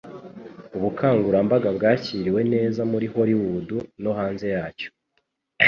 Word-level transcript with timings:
Ubukangurambaga 0.77 1.69
bwakiriwe 1.77 2.41
neza 2.53 2.81
muri 2.91 3.05
Hollywood 3.13 3.69
no 4.03 4.11
hanze 4.17 4.45
yacyo 4.55 4.89